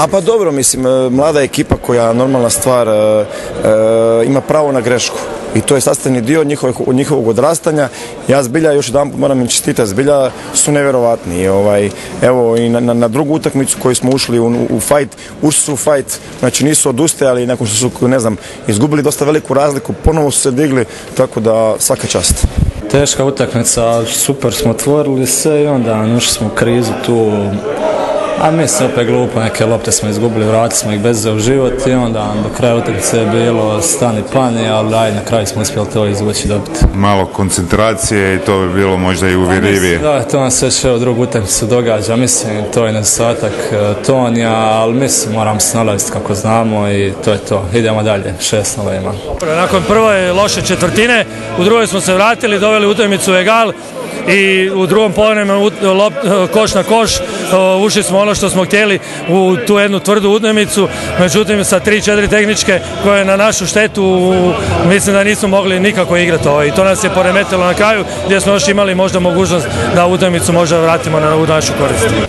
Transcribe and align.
A 0.00 0.06
pa 0.06 0.20
dobro, 0.20 0.52
mislim, 0.52 0.86
e, 0.86 1.10
mlada 1.10 1.40
ekipa 1.40 1.76
koja 1.76 2.12
normalna 2.12 2.50
stvar 2.50 2.88
e, 2.88 2.92
e, 2.92 3.24
ima 4.26 4.40
pravo 4.40 4.72
na 4.72 4.80
grešku 4.80 5.18
i 5.54 5.60
to 5.60 5.74
je 5.74 5.80
sastavni 5.80 6.20
dio 6.20 6.44
njihovog, 6.44 6.94
njihovog 6.94 7.28
odrastanja. 7.28 7.88
Ja 8.28 8.42
zbilja 8.42 8.72
još 8.72 8.88
jedan 8.88 9.12
moram 9.16 9.40
im 9.40 9.48
čestitati, 9.48 9.90
zbilja 9.90 10.30
su 10.54 10.72
nevjerovatni. 10.72 11.48
ovaj, 11.48 11.90
evo 12.22 12.56
i 12.56 12.68
na, 12.68 12.80
na, 12.80 13.08
drugu 13.08 13.34
utakmicu 13.34 13.76
koju 13.82 13.94
smo 13.94 14.10
ušli 14.10 14.38
u, 14.38 14.46
u 14.70 14.80
fight, 14.80 15.16
ušli 15.42 15.60
su 15.60 15.72
u 15.72 15.76
fight, 15.76 16.18
znači 16.38 16.64
nisu 16.64 16.88
odustajali 16.88 17.46
nakon 17.46 17.66
što 17.66 17.90
su, 17.90 18.08
ne 18.08 18.20
znam, 18.20 18.36
izgubili 18.68 19.02
dosta 19.02 19.24
veliku 19.24 19.54
razliku, 19.54 19.92
ponovo 20.04 20.30
su 20.30 20.40
se 20.40 20.50
digli, 20.50 20.84
tako 21.16 21.40
da 21.40 21.74
svaka 21.78 22.06
čast. 22.06 22.46
Teška 22.90 23.24
utakmica, 23.24 24.06
super 24.06 24.52
smo 24.52 24.70
otvorili 24.70 25.26
sve 25.26 25.62
i 25.62 25.66
onda 25.66 26.04
ušli 26.16 26.32
smo 26.32 26.46
u 26.46 26.56
krizu 26.56 26.92
tu 27.06 27.32
a 28.40 28.50
mi 28.50 28.68
se 28.68 28.84
opet 28.84 29.06
glupo, 29.06 29.40
neke 29.40 29.66
lopte 29.66 29.92
smo 29.92 30.08
izgubili, 30.08 30.44
vratili 30.44 30.78
smo 30.78 30.92
ih 30.92 31.00
bez 31.00 31.26
u 31.26 31.38
život 31.38 31.86
i 31.86 31.92
onda 31.92 32.34
do 32.42 32.48
kraja 32.56 32.76
utakmice 32.76 33.18
je 33.18 33.26
bilo 33.26 33.82
stani 33.82 34.22
pani, 34.32 34.68
ali 34.68 34.94
aj 34.94 35.12
na 35.12 35.24
kraju 35.24 35.46
smo 35.46 35.62
uspjeli 35.62 35.88
to 35.92 36.06
izvući 36.06 36.48
dobiti. 36.48 36.80
Malo 36.94 37.26
koncentracije 37.26 38.34
i 38.34 38.38
to 38.38 38.58
bi 38.60 38.74
bilo 38.74 38.96
možda 38.96 39.28
i 39.28 39.36
uvjerljivije. 39.36 39.98
Da, 39.98 40.22
to 40.22 40.40
nam 40.40 40.50
se 40.50 40.66
već 40.66 40.84
u 40.84 40.98
drugu 40.98 41.22
utakmicu 41.22 41.66
događa, 41.66 42.16
mislim, 42.16 42.64
to 42.74 42.86
je 42.86 42.92
nedostatak 42.92 43.52
e, 43.72 44.02
tonija, 44.06 44.54
ali 44.54 44.94
mislim, 44.94 45.34
moramo 45.34 45.60
se 45.60 45.76
nalaziti 45.76 46.12
kako 46.12 46.34
znamo 46.34 46.88
i 46.88 47.12
to 47.24 47.32
je 47.32 47.38
to. 47.38 47.64
Idemo 47.74 48.02
dalje, 48.02 48.34
šest 48.40 48.76
nova 48.76 48.94
ima. 48.94 49.12
Nakon 49.56 49.82
prve 49.88 50.32
loše 50.32 50.62
četvrtine, 50.62 51.24
u 51.58 51.64
drugoj 51.64 51.86
smo 51.86 52.00
se 52.00 52.14
vratili, 52.14 52.60
doveli 52.60 52.86
utakmicu 52.86 53.32
u 53.32 53.36
egal, 53.36 53.72
i 54.28 54.70
u 54.74 54.86
drugom 54.86 55.12
polovremenu 55.12 55.70
koš 56.52 56.74
na 56.74 56.82
koš 56.82 57.10
ušli 57.84 58.02
smo 58.02 58.18
ono 58.18 58.34
što 58.34 58.50
smo 58.50 58.64
htjeli 58.64 58.98
u 59.28 59.56
tu 59.66 59.78
jednu 59.78 60.00
tvrdu 60.00 60.30
utakmicu 60.30 60.88
međutim 61.20 61.64
sa 61.64 61.80
tri, 61.80 62.02
četiri 62.02 62.28
tehničke 62.28 62.80
koje 63.02 63.24
na 63.24 63.36
našu 63.36 63.66
štetu 63.66 64.34
mislim 64.88 65.14
da 65.14 65.24
nismo 65.24 65.48
mogli 65.48 65.80
nikako 65.80 66.16
igrati 66.16 66.48
ovo 66.48 66.64
i 66.64 66.70
to 66.70 66.84
nas 66.84 67.04
je 67.04 67.10
poremetilo 67.10 67.64
na 67.64 67.74
kraju 67.74 68.04
gdje 68.26 68.40
smo 68.40 68.52
još 68.52 68.68
imali 68.68 68.94
možda 68.94 69.20
mogućnost 69.20 69.66
da 69.94 70.06
utakmicu 70.06 70.52
možda 70.52 70.80
vratimo 70.80 71.20
na 71.20 71.36
našu 71.36 71.72
korist. 71.78 72.26